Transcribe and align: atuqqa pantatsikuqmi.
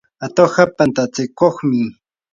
atuqqa 0.25 0.63
pantatsikuqmi. 0.77 1.81